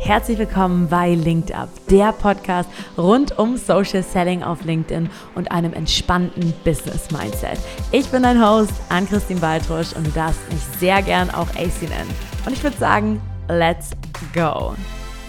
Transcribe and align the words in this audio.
Herzlich 0.00 0.38
willkommen 0.38 0.88
bei 0.88 1.14
Linked 1.14 1.52
Up, 1.52 1.68
der 1.90 2.12
Podcast 2.12 2.70
rund 2.96 3.36
um 3.36 3.56
Social 3.56 4.02
Selling 4.02 4.44
auf 4.44 4.64
LinkedIn 4.64 5.10
und 5.34 5.50
einem 5.50 5.72
entspannten 5.72 6.54
Business 6.64 7.10
Mindset. 7.10 7.58
Ich 7.90 8.08
bin 8.08 8.22
dein 8.22 8.40
Host, 8.40 8.72
Ann-Christine 8.90 9.40
Baltrusch 9.40 9.92
und 9.94 10.06
du 10.06 10.10
darfst 10.12 10.40
mich 10.52 10.62
sehr 10.78 11.02
gern 11.02 11.30
auch 11.30 11.48
AC 11.50 11.82
nennen. 11.82 12.14
Und 12.46 12.52
ich 12.52 12.62
würde 12.62 12.78
sagen, 12.78 13.20
let's 13.48 13.90
go! 14.32 14.74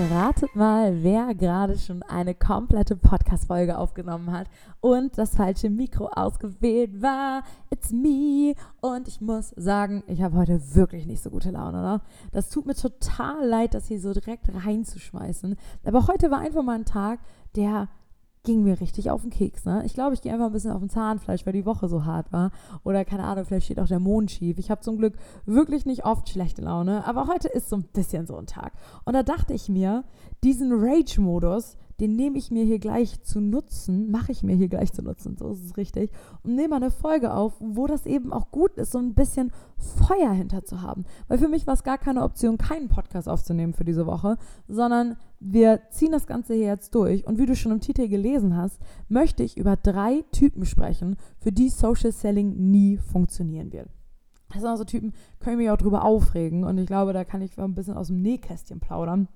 Ratet 0.02 0.56
mal, 0.56 1.04
wer 1.04 1.36
gerade 1.36 1.78
schon 1.78 2.04
eine 2.04 2.34
komplette 2.34 2.96
Podcast-Folge 2.96 3.78
aufgenommen 3.78 4.32
hat 4.32 4.48
und 4.80 5.18
das 5.18 5.36
falsche 5.36 5.70
Mikro 5.70 6.08
ausgewählt 6.08 7.02
war. 7.02 7.44
It's 7.70 7.92
me. 7.92 8.56
Und 8.80 9.10
ich 9.10 9.20
muss 9.20 9.50
sagen, 9.58 10.04
ich 10.08 10.22
habe 10.22 10.38
heute 10.38 10.74
wirklich 10.74 11.06
nicht 11.06 11.22
so 11.22 11.30
gute 11.30 11.52
Laune. 11.52 11.82
Ne? 11.82 12.02
Das 12.32 12.50
tut 12.50 12.66
mir 12.66 12.76
total 12.76 13.46
leid, 13.46 13.74
das 13.74 13.88
hier 13.88 14.00
so 14.00 14.14
direkt 14.14 14.46
reinzuschmeißen. 14.54 15.58
Aber 15.84 16.08
heute 16.08 16.32
war 16.32 16.40
einfach 16.40 16.64
mal 16.64 16.78
ein 16.78 16.86
Tag, 16.86 17.20
der 17.58 17.90
ging 18.44 18.64
mir 18.64 18.80
richtig 18.80 19.12
auf 19.12 19.22
den 19.22 19.32
Keks. 19.32 19.66
Ne? 19.66 19.84
Ich 19.86 19.94
glaube, 19.94 20.14
ich 20.14 20.22
gehe 20.22 20.32
einfach 20.32 20.48
ein 20.48 20.54
bisschen 20.54 20.72
auf 20.72 20.80
den 20.80 20.90
Zahnfleisch, 20.90 21.46
weil 21.46 21.54
die 21.54 21.66
Woche 21.66 21.88
so 21.88 22.06
hart 22.06 22.32
war. 22.32 22.52
Oder 22.84 23.06
keine 23.06 23.24
Ahnung, 23.24 23.46
vielleicht 23.46 23.66
steht 23.66 23.80
auch 23.80 23.88
der 23.88 24.00
Mond 24.00 24.32
schief. 24.32 24.58
Ich 24.58 24.72
habe 24.72 24.82
zum 24.82 24.98
Glück 24.98 25.16
wirklich 25.46 25.86
nicht 25.86 26.06
oft 26.06 26.30
schlechte 26.30 26.62
Laune, 26.62 27.06
aber 27.06 27.28
heute 27.28 27.48
ist 27.50 27.70
so 27.70 27.76
ein 27.76 27.84
bisschen 27.84 28.26
so 28.26 28.38
ein 28.38 28.48
Tag. 28.48 28.74
Und 29.06 29.14
da 29.14 29.24
dachte 29.24 29.54
ich 29.54 29.70
mir, 29.70 30.04
diesen 30.44 30.72
Rage-Modus, 30.72 31.78
den 32.00 32.16
nehme 32.16 32.38
ich 32.38 32.52
mir 32.52 32.64
hier 32.64 32.80
gleich 32.80 33.22
zu 33.24 33.42
nutzen, 33.42 34.10
mache 34.12 34.32
ich 34.32 34.44
mir 34.44 34.56
hier 34.56 34.70
gleich 34.70 34.94
zu 34.94 35.02
nutzen, 35.02 35.38
so 35.38 35.50
ist 35.50 35.66
es 35.66 35.78
richtig, 35.78 36.12
und 36.44 36.56
nehme 36.56 36.76
eine 36.76 36.92
Folge 36.92 37.34
auf, 37.34 37.54
wo 37.60 37.88
das 37.88 38.06
eben 38.06 38.32
auch 38.32 38.52
gut 38.52 38.78
ist, 38.78 38.92
so 38.92 39.00
ein 39.00 39.14
bisschen 39.14 39.52
Feuer 39.78 40.32
hinter 40.32 40.64
zu 40.64 40.82
haben. 40.82 41.06
Weil 41.28 41.38
für 41.38 41.48
mich 41.48 41.68
war 41.68 41.74
es 41.74 41.84
gar 41.84 41.98
keine 41.98 42.24
Option, 42.24 42.58
keinen 42.58 42.90
Podcast 42.90 43.28
aufzunehmen 43.28 43.74
für 43.74 43.86
diese 43.86 44.06
Woche, 44.06 44.38
sondern 44.68 45.18
wir 45.40 45.82
ziehen 45.90 46.12
das 46.12 46.28
Ganze 46.28 46.54
hier 46.54 46.68
jetzt 46.68 46.94
durch. 46.96 47.26
Und 47.26 47.38
wie 47.38 47.46
du 47.46 47.56
schon 47.56 47.72
im 47.72 47.82
Titel 47.82 48.08
gelesen 48.08 48.56
hast, 48.56 48.80
möchte 49.08 49.44
ich 49.44 49.58
über 49.58 49.76
drei 49.76 50.24
Typen 50.32 50.66
sprechen, 50.66 51.18
für 51.40 51.52
die 51.52 51.70
Social 51.70 52.12
Selling 52.12 52.72
nie 52.72 52.98
funktionieren 52.98 53.72
wird. 53.72 53.90
Das 54.50 54.62
sind 54.62 54.70
also 54.70 54.84
Typen, 54.84 55.14
können 55.40 55.58
mich 55.58 55.70
auch 55.70 55.78
drüber 55.78 56.04
aufregen. 56.04 56.64
Und 56.64 56.78
ich 56.78 56.88
glaube, 56.88 57.14
da 57.14 57.24
kann 57.24 57.42
ich 57.42 57.58
ein 57.58 57.76
bisschen 57.76 57.96
aus 57.96 58.08
dem 58.08 58.22
Nähkästchen 58.22 58.80
plaudern 58.80 59.28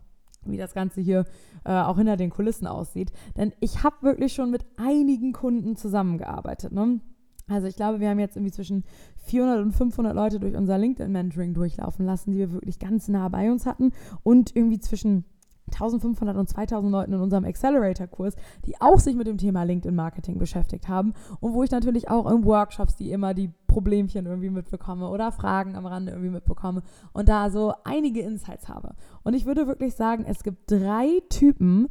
wie 0.51 0.57
das 0.57 0.73
Ganze 0.73 1.01
hier 1.01 1.25
äh, 1.65 1.71
auch 1.71 1.97
hinter 1.97 2.17
den 2.17 2.29
Kulissen 2.29 2.67
aussieht. 2.67 3.11
Denn 3.37 3.53
ich 3.59 3.83
habe 3.83 4.01
wirklich 4.01 4.33
schon 4.33 4.51
mit 4.51 4.65
einigen 4.77 5.33
Kunden 5.33 5.75
zusammengearbeitet. 5.75 6.71
Ne? 6.71 6.99
Also 7.47 7.67
ich 7.67 7.75
glaube, 7.75 7.99
wir 7.99 8.09
haben 8.09 8.19
jetzt 8.19 8.35
irgendwie 8.35 8.53
zwischen 8.53 8.83
400 9.25 9.61
und 9.61 9.71
500 9.73 10.15
Leute 10.15 10.39
durch 10.39 10.55
unser 10.55 10.77
LinkedIn-Mentoring 10.77 11.53
durchlaufen 11.53 12.05
lassen, 12.05 12.31
die 12.31 12.39
wir 12.39 12.51
wirklich 12.51 12.79
ganz 12.79 13.07
nah 13.07 13.27
bei 13.29 13.51
uns 13.51 13.65
hatten. 13.65 13.91
Und 14.23 14.55
irgendwie 14.55 14.79
zwischen 14.79 15.25
1500 15.71 16.37
und 16.37 16.49
2000 16.49 16.91
Leuten 16.91 17.13
in 17.13 17.19
unserem 17.19 17.45
Accelerator-Kurs, 17.45 18.35
die 18.65 18.79
auch 18.79 18.99
sich 18.99 19.15
mit 19.15 19.27
dem 19.27 19.37
Thema 19.37 19.63
LinkedIn-Marketing 19.63 20.37
beschäftigt 20.37 20.87
haben 20.87 21.13
und 21.39 21.53
wo 21.53 21.63
ich 21.63 21.71
natürlich 21.71 22.09
auch 22.09 22.29
in 22.29 22.45
Workshops 22.45 22.95
die 22.95 23.11
immer 23.11 23.33
die 23.33 23.51
Problemchen 23.67 24.27
irgendwie 24.27 24.51
mitbekomme 24.51 25.09
oder 25.09 25.31
Fragen 25.31 25.75
am 25.75 25.87
Rande 25.87 26.11
irgendwie 26.11 26.29
mitbekomme 26.29 26.83
und 27.11 27.27
da 27.27 27.49
so 27.49 27.73
einige 27.83 28.21
Insights 28.21 28.69
habe. 28.69 28.95
Und 29.23 29.33
ich 29.33 29.45
würde 29.45 29.65
wirklich 29.65 29.95
sagen, 29.95 30.25
es 30.27 30.43
gibt 30.43 30.69
drei 30.69 31.21
Typen 31.29 31.89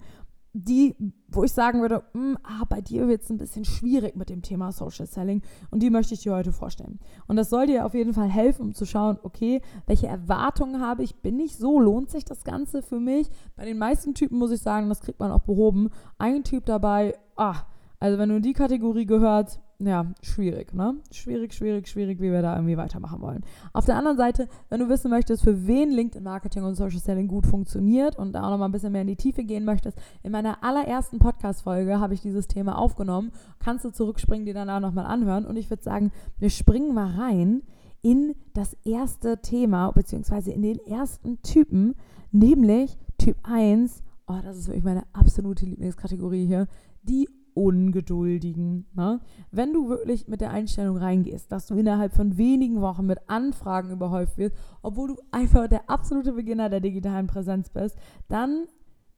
die, 0.54 0.94
wo 1.28 1.44
ich 1.44 1.52
sagen 1.52 1.80
würde, 1.80 2.02
mh, 2.12 2.20
hm, 2.20 2.38
ah, 2.42 2.64
bei 2.68 2.80
dir 2.80 3.08
wird 3.08 3.22
es 3.22 3.30
ein 3.30 3.38
bisschen 3.38 3.64
schwierig 3.64 4.16
mit 4.16 4.28
dem 4.28 4.42
Thema 4.42 4.70
Social 4.70 5.06
Selling 5.06 5.42
und 5.70 5.82
die 5.82 5.88
möchte 5.88 6.12
ich 6.12 6.20
dir 6.20 6.34
heute 6.34 6.52
vorstellen. 6.52 6.98
Und 7.26 7.36
das 7.36 7.48
soll 7.48 7.66
dir 7.66 7.86
auf 7.86 7.94
jeden 7.94 8.12
Fall 8.12 8.28
helfen, 8.28 8.66
um 8.66 8.74
zu 8.74 8.84
schauen, 8.84 9.18
okay, 9.22 9.62
welche 9.86 10.08
Erwartungen 10.08 10.80
habe 10.80 11.02
ich, 11.02 11.16
bin 11.16 11.40
ich 11.40 11.56
so, 11.56 11.80
lohnt 11.80 12.10
sich 12.10 12.24
das 12.24 12.44
Ganze 12.44 12.82
für 12.82 13.00
mich? 13.00 13.30
Bei 13.56 13.64
den 13.64 13.78
meisten 13.78 14.14
Typen 14.14 14.38
muss 14.38 14.50
ich 14.50 14.60
sagen, 14.60 14.90
das 14.90 15.00
kriegt 15.00 15.20
man 15.20 15.32
auch 15.32 15.42
behoben. 15.42 15.88
Ein 16.18 16.44
Typ 16.44 16.66
dabei, 16.66 17.14
ah, 17.36 17.62
also 17.98 18.18
wenn 18.18 18.28
du 18.28 18.36
in 18.36 18.42
die 18.42 18.52
Kategorie 18.52 19.06
gehört, 19.06 19.60
ja, 19.86 20.06
schwierig, 20.22 20.72
ne? 20.74 20.94
Schwierig, 21.10 21.54
schwierig, 21.54 21.88
schwierig, 21.88 22.20
wie 22.20 22.30
wir 22.30 22.42
da 22.42 22.54
irgendwie 22.54 22.76
weitermachen 22.76 23.20
wollen. 23.20 23.42
Auf 23.72 23.84
der 23.84 23.96
anderen 23.96 24.16
Seite, 24.16 24.48
wenn 24.68 24.80
du 24.80 24.88
wissen 24.88 25.10
möchtest, 25.10 25.42
für 25.42 25.66
wen 25.66 25.90
LinkedIn 25.90 26.22
Marketing 26.22 26.62
und 26.62 26.74
Social 26.76 27.00
Selling 27.00 27.26
gut 27.26 27.46
funktioniert 27.46 28.16
und 28.16 28.32
da 28.32 28.44
auch 28.44 28.50
nochmal 28.50 28.68
ein 28.68 28.72
bisschen 28.72 28.92
mehr 28.92 29.02
in 29.02 29.08
die 29.08 29.16
Tiefe 29.16 29.44
gehen 29.44 29.64
möchtest, 29.64 29.98
in 30.22 30.32
meiner 30.32 30.62
allerersten 30.62 31.18
Podcast-Folge 31.18 31.98
habe 31.98 32.14
ich 32.14 32.20
dieses 32.20 32.46
Thema 32.46 32.78
aufgenommen. 32.78 33.32
Kannst 33.58 33.84
du 33.84 33.90
zurückspringen, 33.90 34.46
die 34.46 34.52
danach 34.52 34.80
nochmal 34.80 35.06
anhören. 35.06 35.46
Und 35.46 35.56
ich 35.56 35.68
würde 35.68 35.82
sagen, 35.82 36.12
wir 36.38 36.50
springen 36.50 36.94
mal 36.94 37.10
rein 37.10 37.62
in 38.02 38.34
das 38.54 38.74
erste 38.84 39.40
Thema, 39.42 39.90
beziehungsweise 39.92 40.52
in 40.52 40.62
den 40.62 40.78
ersten 40.80 41.40
Typen, 41.42 41.94
nämlich 42.30 42.98
Typ 43.18 43.36
1. 43.42 44.02
Oh, 44.26 44.38
das 44.42 44.58
ist 44.58 44.66
wirklich 44.66 44.84
meine 44.84 45.04
absolute 45.12 45.66
Lieblingskategorie 45.66 46.46
hier. 46.46 46.66
Die 47.02 47.28
Ungeduldigen. 47.54 48.86
Ne? 48.94 49.20
Wenn 49.50 49.72
du 49.72 49.88
wirklich 49.88 50.28
mit 50.28 50.40
der 50.40 50.50
Einstellung 50.50 50.96
reingehst, 50.96 51.50
dass 51.52 51.66
du 51.66 51.74
innerhalb 51.74 52.12
von 52.12 52.36
wenigen 52.36 52.80
Wochen 52.80 53.06
mit 53.06 53.18
Anfragen 53.28 53.90
überhäuft 53.90 54.38
wirst, 54.38 54.56
obwohl 54.82 55.08
du 55.08 55.16
einfach 55.30 55.68
der 55.68 55.88
absolute 55.90 56.32
Beginner 56.32 56.68
der 56.68 56.80
digitalen 56.80 57.26
Präsenz 57.26 57.70
bist, 57.70 57.96
dann 58.28 58.66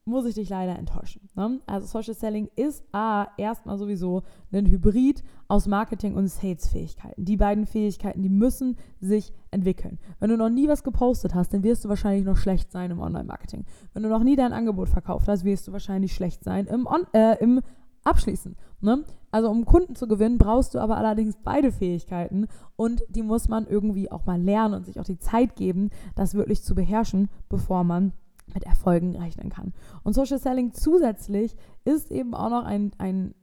muss 0.06 0.26
ich 0.26 0.34
dich 0.34 0.50
leider 0.50 0.78
enttäuschen. 0.78 1.28
Ne? 1.34 1.60
Also 1.66 1.86
Social 1.86 2.14
Selling 2.14 2.48
ist 2.56 2.84
A, 2.92 3.28
erstmal 3.38 3.78
sowieso 3.78 4.22
ein 4.52 4.66
Hybrid 4.66 5.22
aus 5.48 5.66
Marketing 5.66 6.14
und 6.14 6.28
Sales-Fähigkeiten. 6.28 7.24
Die 7.24 7.36
beiden 7.36 7.66
Fähigkeiten, 7.66 8.22
die 8.22 8.28
müssen 8.28 8.76
sich 9.00 9.32
entwickeln. 9.50 9.98
Wenn 10.20 10.30
du 10.30 10.36
noch 10.36 10.50
nie 10.50 10.68
was 10.68 10.82
gepostet 10.82 11.34
hast, 11.34 11.54
dann 11.54 11.62
wirst 11.62 11.84
du 11.84 11.88
wahrscheinlich 11.88 12.24
noch 12.24 12.36
schlecht 12.36 12.70
sein 12.70 12.90
im 12.90 13.00
Online-Marketing. 13.00 13.64
Wenn 13.94 14.02
du 14.02 14.08
noch 14.08 14.22
nie 14.22 14.36
dein 14.36 14.52
Angebot 14.52 14.90
verkauft 14.90 15.26
hast, 15.28 15.44
wirst 15.44 15.68
du 15.68 15.72
wahrscheinlich 15.72 16.14
schlecht 16.14 16.44
sein 16.44 16.66
im, 16.66 16.86
On 16.86 17.06
äh, 17.14 17.36
im 17.42 17.60
abschließen. 18.04 18.56
Ne? 18.80 19.04
Also 19.30 19.50
um 19.50 19.64
Kunden 19.64 19.96
zu 19.96 20.06
gewinnen, 20.06 20.38
brauchst 20.38 20.74
du 20.74 20.78
aber 20.78 20.96
allerdings 20.96 21.36
beide 21.42 21.72
Fähigkeiten 21.72 22.46
und 22.76 23.02
die 23.08 23.22
muss 23.22 23.48
man 23.48 23.66
irgendwie 23.66 24.12
auch 24.12 24.26
mal 24.26 24.40
lernen 24.40 24.74
und 24.74 24.86
sich 24.86 25.00
auch 25.00 25.04
die 25.04 25.18
Zeit 25.18 25.56
geben, 25.56 25.90
das 26.14 26.34
wirklich 26.34 26.62
zu 26.62 26.74
beherrschen, 26.74 27.28
bevor 27.48 27.82
man 27.82 28.12
mit 28.52 28.64
Erfolgen 28.64 29.16
rechnen 29.16 29.48
kann. 29.48 29.72
Und 30.02 30.14
Social 30.14 30.38
Selling 30.38 30.72
zusätzlich 30.72 31.56
ist 31.84 32.10
eben 32.10 32.34
auch 32.34 32.50
noch 32.50 32.64
ein, 32.64 32.92
ein, 32.98 33.34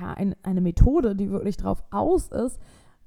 ja, 0.00 0.14
ein, 0.14 0.36
eine 0.42 0.60
Methode, 0.60 1.16
die 1.16 1.30
wirklich 1.30 1.56
darauf 1.56 1.82
aus 1.90 2.28
ist, 2.28 2.60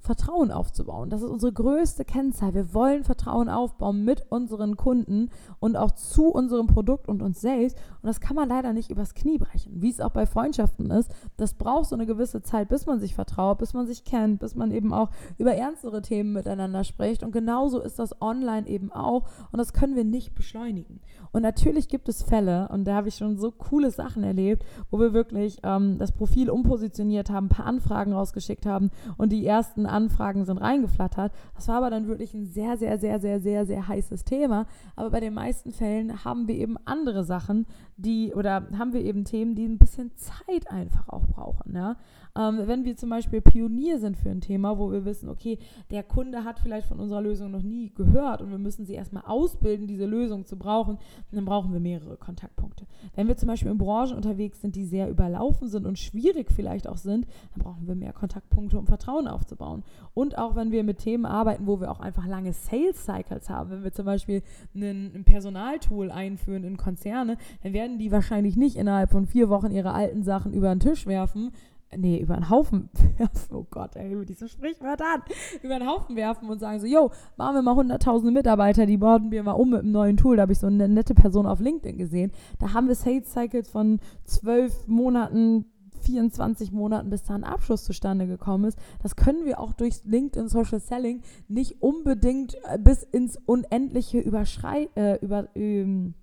Vertrauen 0.08 0.52
aufzubauen. 0.52 1.10
Das 1.10 1.22
ist 1.22 1.30
unsere 1.30 1.52
größte 1.52 2.06
Kennzahl. 2.06 2.54
Wir 2.54 2.74
wollen 2.74 3.04
Vertrauen 3.04 3.50
aufbauen 3.50 4.04
mit 4.06 4.26
unseren 4.30 4.78
Kunden 4.78 5.30
und 5.60 5.76
auch 5.76 5.92
zu 5.92 6.30
unserem 6.30 6.66
Produkt 6.68 7.08
und 7.08 7.22
uns 7.22 7.42
selbst. 7.42 7.78
Und 8.02 8.08
das 8.08 8.22
kann 8.22 8.36
man 8.36 8.48
leider 8.50 8.74
nicht 8.74 8.90
übers 8.90 9.14
Knie 9.14 9.38
brechen, 9.38 9.82
wie 9.82 9.90
es 9.90 10.00
auch 10.00 10.12
bei 10.12 10.26
Freundschaften 10.26 10.90
ist. 10.92 11.12
Das 11.36 11.54
braucht 11.54 11.90
so 11.90 11.96
eine 11.96 12.06
gewisse 12.06 12.42
Zeit, 12.42 12.70
bis 12.70 12.86
man 12.86 13.00
sich 13.00 13.16
vertraut, 13.16 13.60
bis 13.60 13.74
man 13.74 13.86
sich 13.86 14.06
kennt, 14.06 14.40
bis 14.40 14.56
man 14.56 14.72
eben 14.72 14.94
auch 14.94 15.10
über 15.38 15.54
ernstere 15.54 16.02
Themen 16.02 16.32
miteinander 16.32 16.86
spricht. 16.86 17.22
Und 17.22 17.32
genauso 17.32 17.82
ist 17.82 18.00
das 18.00 18.22
online 18.22 18.68
eben 18.68 18.92
auch. 18.94 19.28
Und 19.52 19.58
das 19.58 19.74
können 19.74 19.96
wir 19.98 20.06
nicht 20.06 20.36
beschleunigen. 20.36 21.02
Und 21.34 21.42
natürlich 21.42 21.90
gibt 21.90 22.08
es 22.08 22.24
Fälle, 22.24 22.70
und 22.70 22.86
da 22.86 22.96
habe 22.96 23.10
ich 23.10 23.16
schon 23.16 23.38
so 23.38 23.52
coole 23.52 23.92
Sachen 23.92 24.24
erlebt, 24.24 24.64
wo 24.90 25.00
wir 25.00 25.14
wirklich 25.14 25.60
ähm, 25.64 25.98
das 25.98 26.14
Profil 26.14 26.50
umpositioniert 26.50 27.30
haben, 27.30 27.48
ein 27.48 27.50
paar 27.50 27.66
Anfragen 27.66 28.14
rausgeschickt 28.14 28.66
haben 28.66 28.90
und 29.18 29.32
die 29.32 29.46
ersten 29.46 29.86
Anfragen 29.98 30.46
sind 30.46 30.60
reingeflattert. 30.60 31.34
Das 31.56 31.68
war 31.68 31.78
aber 31.78 31.90
dann 31.90 32.08
wirklich 32.08 32.34
ein 32.34 32.46
sehr, 32.46 32.78
sehr, 32.78 33.00
sehr, 33.00 33.20
sehr, 33.20 33.40
sehr, 33.42 33.66
sehr 33.66 33.88
heißes 33.88 34.24
Thema. 34.24 34.68
Aber 34.96 35.10
bei 35.10 35.20
den 35.20 35.34
meisten 35.34 35.72
Fällen 35.72 36.24
haben 36.24 36.48
wir 36.48 36.56
eben 36.56 36.78
andere 36.86 37.24
Sachen, 37.24 37.66
die, 37.98 38.34
oder 38.34 38.68
haben 38.78 38.94
wir 38.94 39.02
eben 39.02 39.26
Themen, 39.26 39.56
die 39.56 39.66
ein 39.66 39.80
bisschen 39.80 40.12
Zeit 40.16 40.70
einfach 40.70 41.10
auch 41.10 41.26
brauchen. 41.28 41.76
Ja? 41.76 41.98
Ähm, 42.38 42.62
wenn 42.66 42.86
wir 42.86 42.96
zum 42.96 43.10
Beispiel 43.10 43.42
Pionier 43.42 44.00
sind 44.00 44.16
für 44.18 44.30
ein 44.30 44.42
Thema, 44.42 44.78
wo 44.78 44.92
wir 44.92 45.06
wissen, 45.06 45.30
okay, 45.30 45.58
der 45.90 46.04
Kunde 46.04 46.44
hat 46.44 46.60
vielleicht 46.60 46.88
von 46.88 47.00
unserer 47.00 47.22
Lösung 47.22 47.52
noch 47.52 47.64
nie 47.64 47.92
gehört 47.96 48.42
und 48.42 48.52
wir 48.52 48.60
müssen 48.60 48.86
sie 48.86 48.94
erstmal 48.94 49.24
ausbilden, 49.26 49.88
diese 49.88 50.06
Lösung 50.06 50.46
zu 50.46 50.58
brauchen, 50.58 51.00
dann 51.32 51.46
brauchen 51.46 51.74
wir 51.74 51.80
mehrere 51.80 52.18
Kontaktpunkte. 52.18 52.86
Wenn 53.16 53.28
wir 53.28 53.38
zum 53.38 53.48
Beispiel 53.48 53.72
in 53.72 53.78
Branchen 53.78 54.16
unterwegs 54.16 54.62
sind, 54.62 54.76
die 54.76 54.86
sehr 54.86 55.10
überlaufen 55.10 55.68
sind 55.68 55.86
und 55.86 55.98
schwierig 55.98 56.52
vielleicht 56.52 56.88
auch 56.88 56.98
sind, 56.98 57.26
dann 57.56 57.64
brauchen 57.64 57.88
wir 57.88 57.96
mehr 57.96 58.14
Kontaktpunkte, 58.14 58.78
um 58.78 58.86
Vertrauen 58.86 59.28
aufzubauen. 59.28 59.84
Und 60.14 60.38
auch 60.38 60.56
wenn 60.56 60.72
wir 60.72 60.84
mit 60.84 61.00
Themen 61.00 61.26
arbeiten, 61.26 61.66
wo 61.66 61.80
wir 61.80 61.90
auch 61.90 62.00
einfach 62.00 62.28
lange 62.28 62.54
Sales 62.54 63.06
Cycles 63.06 63.50
haben, 63.50 63.72
wenn 63.72 63.84
wir 63.84 63.94
zum 63.94 64.06
Beispiel 64.06 64.44
einen, 64.76 65.12
ein 65.16 65.24
Personaltool 65.24 66.12
einführen 66.12 66.64
in 66.64 66.78
Konzerne, 66.78 67.38
dann 67.64 67.74
werden 67.74 67.98
die 67.98 68.12
wahrscheinlich 68.12 68.56
nicht 68.58 68.76
innerhalb 68.76 69.10
von 69.10 69.26
vier 69.26 69.50
Wochen 69.50 69.72
ihre 69.72 69.94
alten 69.94 70.24
Sachen 70.24 70.54
über 70.54 70.70
den 70.70 70.80
Tisch 70.80 71.08
werfen, 71.08 71.52
nee, 71.96 72.20
über 72.20 72.36
einen 72.36 72.50
Haufen 72.50 72.90
werfen, 73.18 73.56
oh 73.56 73.66
Gott, 73.70 73.96
ey, 73.96 74.12
über 74.14 74.26
diese 74.26 74.48
Sprichwörter 74.48 75.06
an, 75.16 75.22
über 75.62 75.76
einen 75.76 75.88
Haufen 75.88 76.16
werfen 76.16 76.50
und 76.50 76.60
sagen 76.60 76.80
so, 76.80 76.88
yo, 76.88 77.12
machen 77.38 77.56
wir 77.56 77.62
mal 77.62 77.76
hunderttausende 77.76 78.32
Mitarbeiter, 78.32 78.86
die 78.86 78.98
bauen 78.98 79.32
wir 79.32 79.44
mal 79.44 79.54
um 79.54 79.70
mit 79.70 79.82
einem 79.82 79.92
neuen 79.92 80.18
Tool. 80.18 80.38
Da 80.38 80.44
habe 80.44 80.52
ich 80.52 80.60
so 80.60 80.68
eine 80.68 80.88
nette 80.88 81.16
Person 81.16 81.46
auf 81.46 81.60
LinkedIn 81.60 81.98
gesehen. 81.98 82.32
Da 82.60 82.74
haben 82.74 82.88
wir 82.88 82.96
Sales 82.96 83.32
Cycles 83.32 83.70
von 83.70 84.00
zwölf 84.26 84.88
Monaten, 84.88 85.66
24 86.02 86.72
Monaten, 86.72 87.10
bis 87.10 87.24
da 87.24 87.36
ein 87.36 87.44
Abschluss 87.44 87.84
zustande 87.84 88.28
gekommen 88.28 88.66
ist. 88.66 88.78
Das 89.02 89.16
können 89.16 89.46
wir 89.46 89.60
auch 89.60 89.74
durch 89.74 90.04
LinkedIn 90.06 90.48
Social 90.48 90.80
Selling 90.80 91.22
nicht 91.48 91.82
unbedingt 91.82 92.56
äh, 92.66 92.78
bis 92.78 93.04
ins 93.04 93.38
Unendliche 93.46 94.20
überschrei 94.20 94.90
äh, 94.96 95.18
über, 95.20 95.50
ähm, 95.56 96.14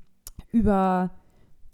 über 0.53 1.11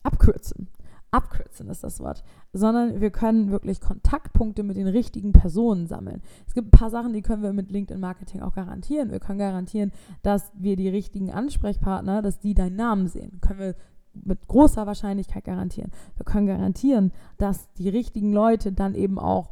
abkürzen. 0.02 0.69
Abkürzen 1.10 1.68
ist 1.68 1.82
das 1.82 2.00
Wort, 2.00 2.22
sondern 2.52 3.00
wir 3.00 3.10
können 3.10 3.50
wirklich 3.50 3.80
Kontaktpunkte 3.80 4.62
mit 4.62 4.76
den 4.76 4.86
richtigen 4.86 5.32
Personen 5.32 5.86
sammeln. 5.86 6.22
Es 6.46 6.54
gibt 6.54 6.68
ein 6.68 6.78
paar 6.78 6.90
Sachen, 6.90 7.12
die 7.12 7.22
können 7.22 7.42
wir 7.42 7.52
mit 7.52 7.70
LinkedIn 7.70 8.00
Marketing 8.00 8.42
auch 8.42 8.54
garantieren. 8.54 9.10
Wir 9.10 9.20
können 9.20 9.38
garantieren, 9.38 9.92
dass 10.22 10.52
wir 10.54 10.76
die 10.76 10.88
richtigen 10.88 11.30
Ansprechpartner, 11.30 12.22
dass 12.22 12.38
die 12.38 12.54
deinen 12.54 12.76
Namen 12.76 13.08
sehen. 13.08 13.40
Können 13.40 13.60
wir 13.60 13.74
mit 14.12 14.46
großer 14.48 14.86
Wahrscheinlichkeit 14.86 15.44
garantieren. 15.44 15.92
Wir 16.16 16.24
können 16.24 16.46
garantieren, 16.46 17.12
dass 17.38 17.72
die 17.74 17.88
richtigen 17.88 18.32
Leute 18.32 18.72
dann 18.72 18.94
eben 18.94 19.18
auch 19.18 19.50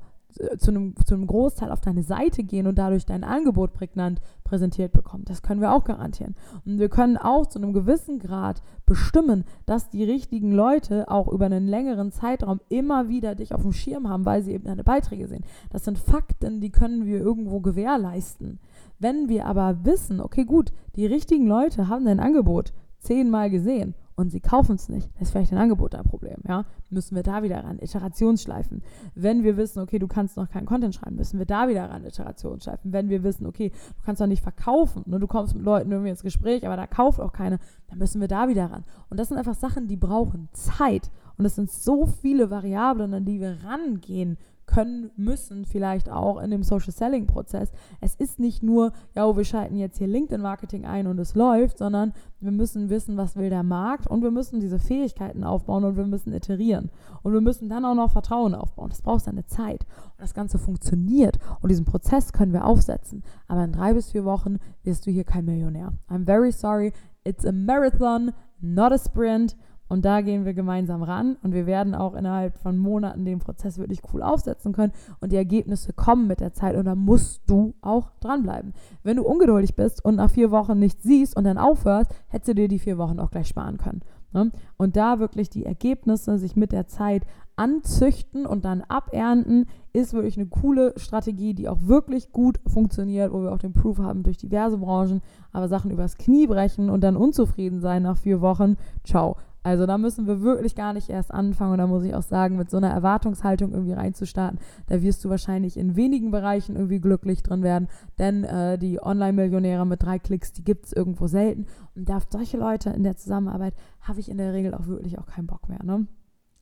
zu 0.59 0.71
einem, 0.71 0.95
zu 1.05 1.15
einem 1.15 1.27
Großteil 1.27 1.71
auf 1.71 1.81
deine 1.81 2.03
Seite 2.03 2.45
gehen 2.45 2.67
und 2.67 2.77
dadurch 2.77 3.07
dein 3.07 3.25
Angebot 3.25 3.73
prägnant 3.73 4.21
präsentiert 4.45 4.93
bekommen. 4.93 5.25
Das 5.27 5.43
können 5.43 5.61
wir 5.61 5.73
auch 5.73 5.85
garantieren. 5.85 6.35
Und 6.65 6.79
wir 6.79 6.89
können 6.89 7.17
auch 7.17 7.47
zu 7.47 7.59
einem 7.59 7.73
gewissen 7.73 8.19
Grad 8.19 8.63
bestimmen, 8.87 9.45
dass 9.67 9.91
die 9.91 10.05
richtigen 10.05 10.53
Leute 10.53 11.11
auch 11.11 11.29
über 11.29 11.47
einen 11.47 11.67
längeren 11.67 12.13
Zeitraum 12.13 12.61
immer 12.69 13.09
wieder 13.09 13.35
dich 13.35 13.55
auf 13.55 13.63
dem 13.63 13.73
Schirm 13.73 14.09
haben, 14.09 14.25
weil 14.25 14.43
sie 14.43 14.53
eben 14.53 14.65
deine 14.65 14.85
Beiträge 14.85 15.29
sehen. 15.29 15.45
Das 15.71 15.85
sind 15.85 15.99
Fakten, 15.99 16.61
die 16.61 16.71
können 16.71 17.05
wir 17.05 17.19
irgendwo 17.19 17.61
gewährleisten. 17.61 18.59
Wenn 18.99 19.29
wir 19.29 19.47
aber 19.47 19.85
wissen, 19.85 20.21
okay, 20.21 20.45
gut, 20.45 20.73
die 20.97 21.07
richtigen 21.07 21.47
Leute 21.47 21.89
haben 21.89 22.05
dein 22.05 22.21
Angebot 22.21 22.73
zehnmal 22.99 23.51
gesehen 23.51 23.95
und 24.19 24.31
sie 24.31 24.41
kaufen 24.41 24.75
es 24.75 24.89
nicht, 24.89 25.09
ist 25.21 25.31
vielleicht 25.31 25.53
ein 25.53 25.59
Angebot 25.59 25.95
ein 25.95 26.03
Problem, 26.03 26.39
ja, 26.49 26.65
müssen 26.91 27.15
wir 27.15 27.23
da 27.23 27.45
wieder 27.45 27.63
ran, 27.63 27.79
Iterationsschleifen. 27.79 28.83
Wenn 29.15 29.45
wir 29.45 29.57
wissen, 29.57 29.79
okay, 29.79 30.01
du 30.01 30.09
kannst 30.09 30.37
noch 30.37 30.51
keinen 30.51 30.67
Content 30.67 30.97
schreiben, 30.97 31.15
müssen 31.15 31.39
wir 31.39 31.47
da 31.47 31.69
wieder 31.69 31.89
ran, 31.89 32.05
Iterationsschleifen. 32.05 32.93
Wenn 32.93 33.11
wir 33.11 33.23
wissen, 33.23 33.47
okay, 33.47 33.71
du 33.71 34.05
kannst 34.05 34.21
noch 34.21 34.27
nicht 34.27 34.43
verkaufen, 34.43 35.05
nur 35.07 35.19
ne, 35.19 35.21
du 35.21 35.29
kommst 35.29 35.55
mit 35.55 35.65
Leuten 35.65 35.93
irgendwie 35.93 36.11
ins 36.11 36.25
Gespräch, 36.25 36.67
aber 36.67 36.77
da 36.77 36.89
kauft 36.89 37.21
auch 37.21 37.33
keine, 37.33 37.61
dann 37.87 37.99
müssen 37.99 38.21
wir 38.21 38.27
da 38.27 38.49
wieder 38.49 38.73
ran. 38.73 38.83
Und 39.09 39.21
das 39.21 39.29
sind 39.29 39.37
einfach 39.37 39.55
Sachen, 39.55 39.87
die 39.87 39.97
brauchen 39.97 40.49
Zeit. 40.53 41.13
Und 41.37 41.45
es 41.45 41.55
sind 41.55 41.71
so 41.71 42.07
viele 42.07 42.51
Variablen, 42.51 43.15
an 43.15 43.25
die 43.25 43.39
wir 43.39 43.59
rangehen 43.63 44.37
können, 44.69 45.11
müssen, 45.17 45.65
vielleicht 45.65 46.09
auch 46.09 46.41
in 46.41 46.51
dem 46.51 46.63
Social 46.63 46.93
Selling 46.93 47.27
Prozess. 47.27 47.73
Es 48.01 48.15
ist 48.15 48.39
nicht 48.39 48.63
nur, 48.63 48.93
ja, 49.17 49.37
wir 49.37 49.45
schalten 49.45 49.77
jetzt 49.77 49.99
hier 49.99 50.07
LinkedIn 50.07 50.41
Marketing 50.41 50.85
ein 50.85 51.09
und 51.09 51.19
es 51.19 51.35
läuft, 51.35 51.79
sondern 51.79 52.13
wir 52.39 52.53
müssen 52.53 52.91
wissen, 52.91 53.17
was 53.17 53.35
will 53.35 53.51
der 53.51 53.65
Markt 53.65 54.07
und 54.07 54.23
wir 54.23 54.31
müssen 54.31 54.61
diese 54.61 54.79
Fähigkeiten 54.79 55.43
aufbauen 55.43 55.85
und 55.85 55.97
wir 55.97 56.07
müssen 56.07 56.33
iterieren. 56.33 56.91
Und 57.23 57.33
wir 57.33 57.41
müssen 57.41 57.69
dann 57.69 57.85
auch 57.85 57.95
noch 57.95 58.13
Vertrauen 58.13 58.55
aufbauen. 58.55 58.91
Das 58.91 59.03
braucht 59.03 59.25
seine 59.25 59.47
Zeit. 59.47 59.85
Und 60.17 60.21
das 60.21 60.35
Ganze 60.35 60.59
funktioniert 60.59 61.39
und 61.61 61.71
diesen 61.71 61.85
Prozess 61.85 62.33
können 62.33 62.53
wir 62.53 62.65
aufsetzen. 62.65 63.25
Aber 63.49 63.65
in 63.65 63.73
drei 63.73 63.95
bis 63.95 64.11
vier 64.11 64.25
Wochen 64.25 64.59
wirst 64.85 65.07
du 65.07 65.11
hier 65.11 65.25
kein 65.25 65.47
Millionär. 65.47 65.93
I'm 66.09 66.25
very 66.25 66.53
sorry. 66.53 66.93
It's 67.25 67.45
a 67.45 67.53
marathon, 67.53 68.33
not 68.61 68.93
a 68.93 68.99
sprint. 68.99 69.57
Und 69.89 70.05
da 70.05 70.21
gehen 70.21 70.45
wir 70.45 70.55
gemeinsam 70.55 71.03
ran 71.03 71.37
und 71.43 71.53
wir 71.53 71.67
werden 71.67 71.95
auch 71.95 72.15
innerhalb 72.15 72.59
von 72.59 72.79
Monaten 72.79 73.25
den 73.25 73.39
Prozess 73.39 73.79
wirklich 73.79 74.03
cool 74.13 74.23
aufsetzen 74.23 74.73
können 74.73 74.93
und 75.21 75.33
die 75.33 75.37
Ergebnisse 75.37 75.93
kommen 75.93 76.27
mit 76.27 76.41
der 76.41 76.53
Zeit 76.53 76.77
und 76.77 76.85
da 76.85 76.95
musst 76.95 77.43
du 77.47 77.75
auch 77.81 78.11
dranbleiben. 78.21 78.75
Wenn 79.03 79.17
du 79.17 79.25
ungeduldig 79.25 79.75
bist 79.75 80.05
und 80.05 80.17
nach 80.17 80.31
vier 80.31 80.51
Wochen 80.51 80.79
nichts 80.79 81.03
siehst 81.03 81.37
und 81.37 81.45
dann 81.45 81.59
aufhörst, 81.59 82.15
hättest 82.29 82.49
du 82.49 82.55
dir 82.55 82.69
die 82.69 82.79
vier 82.79 82.99
Wochen 82.99 83.19
auch 83.19 83.31
gleich 83.31 83.49
sparen 83.49 83.79
können. 83.79 84.03
Ne? 84.33 84.53
Und 84.77 84.97
da 84.97 85.21
wirklich 85.21 85.49
die 85.49 85.65
Ergebnisse 85.65 86.39
sich 86.39 86.55
mit 86.55 86.73
der 86.73 86.87
Zeit 86.87 87.25
anzüchten 87.57 88.47
und 88.47 88.65
dann 88.65 88.83
abernten, 88.83 89.67
ist 89.93 90.13
wirklich 90.13 90.37
eine 90.37 90.47
coole 90.47 90.95
Strategie, 90.97 91.55
die 91.55 91.69
auch 91.69 91.79
wirklich 91.83 92.31
gut 92.31 92.61
funktioniert, 92.67 93.33
wo 93.33 93.43
wir 93.43 93.53
auch 93.53 93.59
den 93.59 93.73
Proof 93.73 93.99
haben 93.99 94.23
durch 94.23 94.37
diverse 94.37 94.79
Branchen, 94.79 95.23
aber 95.51 95.69
Sachen 95.69 95.91
übers 95.91 96.19
Knie 96.19 96.47
brechen 96.47 96.89
und 96.89 97.03
dann 97.03 97.17
unzufrieden 97.17 97.81
sein 97.81 98.03
nach 98.03 98.17
vier 98.17 98.41
Wochen, 98.41 98.77
ciao. 99.03 99.37
Also 99.63 99.87
da 99.87 99.99
müssen 99.99 100.27
wir 100.27 100.41
wirklich 100.41 100.75
gar 100.75 100.93
nicht 100.93 101.11
erst 101.11 101.33
anfangen. 101.33 101.73
Und 101.73 101.79
da 101.79 101.87
muss 101.87 102.05
ich 102.05 102.15
auch 102.15 102.23
sagen, 102.23 102.57
mit 102.57 102.71
so 102.71 102.77
einer 102.77 102.91
Erwartungshaltung 102.91 103.73
irgendwie 103.73 103.93
reinzustarten, 103.93 104.59
da 104.87 105.03
wirst 105.03 105.25
du 105.25 105.29
wahrscheinlich 105.29 105.77
in 105.77 105.97
wenigen 105.97 106.31
Bereichen 106.31 106.77
irgendwie 106.77 107.01
glücklich 107.01 107.43
drin 107.43 107.63
werden. 107.63 107.89
Denn 108.19 108.45
äh, 108.45 108.79
die 108.79 109.03
Online-Millionäre 109.03 109.87
mit 109.87 110.03
drei 110.03 110.19
Klicks, 110.19 110.53
die 110.53 110.65
gibt 110.65 110.87
es 110.87 110.93
irgendwo 110.93 111.27
selten. 111.27 111.67
Und 111.95 112.11
auf 112.11 112.27
solche 112.31 112.57
Leute 112.57 112.91
in 112.91 113.03
der 113.03 113.17
Zusammenarbeit 113.17 113.75
habe 114.01 114.21
ich 114.21 114.31
in 114.31 114.39
der 114.39 114.53
Regel 114.53 114.75
auch 114.75 114.87
wirklich 114.87 115.19
auch 115.19 115.27
keinen 115.27 115.47
Bock 115.47 115.69
mehr. 115.69 115.83
Ne? 115.85 116.07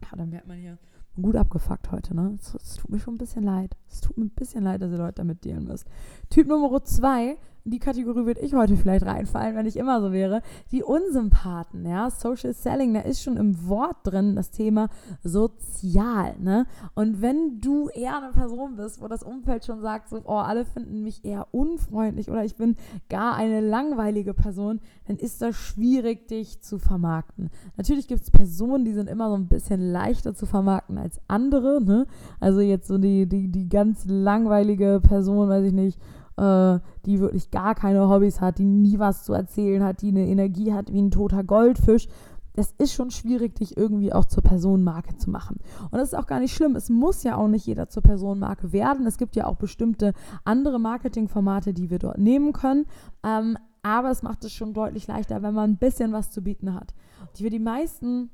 Ja, 0.02 0.16
dann 0.16 0.30
merkt 0.30 0.48
man 0.48 0.58
hier 0.58 0.78
gut 1.22 1.36
abgefuckt 1.36 1.90
heute, 1.92 2.14
ne? 2.14 2.36
Es, 2.38 2.54
es, 2.54 2.76
tut 2.76 2.90
mir 2.90 2.98
schon 2.98 3.14
ein 3.14 3.18
bisschen 3.18 3.42
leid. 3.42 3.76
Es 3.88 4.00
tut 4.00 4.16
mir 4.18 4.24
ein 4.24 4.30
bisschen 4.30 4.64
leid, 4.64 4.82
dass 4.82 4.92
ihr 4.92 4.98
Leute 4.98 5.14
damit 5.14 5.44
dealen 5.44 5.64
müsst. 5.64 5.86
Typ 6.30 6.46
Nummer 6.46 6.84
zwei 6.84 7.36
die 7.66 7.80
Kategorie 7.80 8.26
würde 8.26 8.40
ich 8.40 8.54
heute 8.54 8.76
vielleicht 8.76 9.04
reinfallen, 9.04 9.56
wenn 9.56 9.66
ich 9.66 9.76
immer 9.76 10.00
so 10.00 10.12
wäre. 10.12 10.40
Die 10.70 10.84
Unsympathen, 10.84 11.84
ja, 11.84 12.10
Social 12.10 12.54
Selling, 12.54 12.94
da 12.94 13.00
ist 13.00 13.22
schon 13.22 13.36
im 13.36 13.68
Wort 13.68 13.96
drin 14.04 14.36
das 14.36 14.52
Thema 14.52 14.88
sozial, 15.24 16.36
ne? 16.38 16.66
Und 16.94 17.20
wenn 17.22 17.60
du 17.60 17.88
eher 17.88 18.18
eine 18.18 18.32
Person 18.32 18.76
bist, 18.76 19.02
wo 19.02 19.08
das 19.08 19.24
Umfeld 19.24 19.64
schon 19.64 19.80
sagt, 19.80 20.08
so, 20.08 20.22
oh, 20.24 20.36
alle 20.36 20.64
finden 20.64 21.02
mich 21.02 21.24
eher 21.24 21.48
unfreundlich 21.50 22.30
oder 22.30 22.44
ich 22.44 22.56
bin 22.56 22.76
gar 23.08 23.34
eine 23.34 23.60
langweilige 23.60 24.32
Person, 24.32 24.80
dann 25.08 25.16
ist 25.16 25.42
das 25.42 25.56
schwierig, 25.56 26.28
dich 26.28 26.62
zu 26.62 26.78
vermarkten. 26.78 27.50
Natürlich 27.76 28.06
gibt 28.06 28.22
es 28.22 28.30
Personen, 28.30 28.84
die 28.84 28.92
sind 28.92 29.08
immer 29.08 29.28
so 29.28 29.36
ein 29.36 29.48
bisschen 29.48 29.80
leichter 29.80 30.34
zu 30.34 30.46
vermarkten 30.46 30.98
als 30.98 31.20
andere, 31.26 31.82
ne? 31.82 32.06
Also 32.38 32.60
jetzt 32.60 32.86
so 32.86 32.98
die, 32.98 33.26
die, 33.26 33.48
die 33.48 33.68
ganz 33.68 34.04
langweilige 34.06 35.00
Person, 35.02 35.48
weiß 35.48 35.64
ich 35.64 35.72
nicht, 35.72 36.00
äh, 36.36 36.78
die 37.04 37.20
wirklich 37.20 37.50
gar 37.50 37.74
keine 37.74 38.08
Hobbys 38.08 38.40
hat, 38.40 38.58
die 38.58 38.64
nie 38.64 38.98
was 38.98 39.24
zu 39.24 39.32
erzählen 39.32 39.82
hat, 39.82 40.02
die 40.02 40.08
eine 40.08 40.26
Energie 40.26 40.72
hat 40.72 40.92
wie 40.92 41.00
ein 41.00 41.10
toter 41.10 41.44
Goldfisch. 41.44 42.08
Es 42.58 42.72
ist 42.78 42.94
schon 42.94 43.10
schwierig, 43.10 43.54
dich 43.56 43.76
irgendwie 43.76 44.14
auch 44.14 44.24
zur 44.24 44.42
Personenmarke 44.42 45.16
zu 45.18 45.30
machen. 45.30 45.58
Und 45.90 45.98
das 45.98 46.12
ist 46.12 46.18
auch 46.18 46.26
gar 46.26 46.40
nicht 46.40 46.54
schlimm. 46.54 46.74
Es 46.74 46.88
muss 46.88 47.22
ja 47.22 47.36
auch 47.36 47.48
nicht 47.48 47.66
jeder 47.66 47.88
zur 47.90 48.02
Personenmarke 48.02 48.72
werden. 48.72 49.06
Es 49.06 49.18
gibt 49.18 49.36
ja 49.36 49.46
auch 49.46 49.56
bestimmte 49.56 50.14
andere 50.44 50.80
Marketingformate, 50.80 51.74
die 51.74 51.90
wir 51.90 51.98
dort 51.98 52.16
nehmen 52.16 52.54
können. 52.54 52.86
Ähm, 53.22 53.58
aber 53.82 54.10
es 54.10 54.22
macht 54.22 54.42
es 54.44 54.52
schon 54.52 54.72
deutlich 54.72 55.06
leichter, 55.06 55.42
wenn 55.42 55.54
man 55.54 55.70
ein 55.70 55.76
bisschen 55.76 56.12
was 56.12 56.30
zu 56.30 56.42
bieten 56.42 56.74
hat. 56.74 56.94
Und 57.20 57.38
für 57.38 57.50
die 57.50 57.60
meisten 57.60 58.30